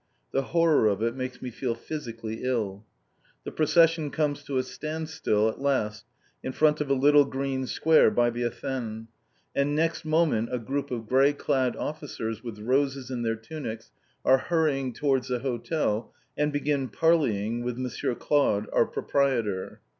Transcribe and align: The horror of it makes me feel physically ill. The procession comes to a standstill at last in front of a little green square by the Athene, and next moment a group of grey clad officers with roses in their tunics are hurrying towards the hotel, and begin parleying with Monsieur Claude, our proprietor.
The 0.31 0.41
horror 0.41 0.87
of 0.87 1.03
it 1.03 1.15
makes 1.15 1.43
me 1.43 1.51
feel 1.51 1.75
physically 1.75 2.41
ill. 2.43 2.87
The 3.43 3.51
procession 3.51 4.09
comes 4.09 4.43
to 4.45 4.57
a 4.57 4.63
standstill 4.63 5.47
at 5.47 5.61
last 5.61 6.05
in 6.41 6.53
front 6.53 6.81
of 6.81 6.89
a 6.89 6.95
little 6.95 7.23
green 7.23 7.67
square 7.67 8.09
by 8.09 8.31
the 8.31 8.41
Athene, 8.41 9.09
and 9.55 9.75
next 9.75 10.03
moment 10.03 10.49
a 10.51 10.57
group 10.57 10.89
of 10.89 11.05
grey 11.07 11.33
clad 11.33 11.75
officers 11.75 12.43
with 12.43 12.57
roses 12.61 13.11
in 13.11 13.21
their 13.21 13.35
tunics 13.35 13.91
are 14.25 14.39
hurrying 14.39 14.91
towards 14.91 15.27
the 15.27 15.37
hotel, 15.37 16.11
and 16.35 16.51
begin 16.51 16.89
parleying 16.89 17.63
with 17.63 17.77
Monsieur 17.77 18.15
Claude, 18.15 18.67
our 18.73 18.87
proprietor. 18.87 19.81